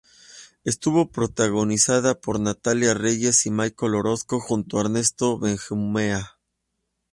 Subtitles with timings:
[0.63, 6.39] Estuvo protagonizada por Natalia Reyes y Michell Orozco, junto a Ernesto Benjumea.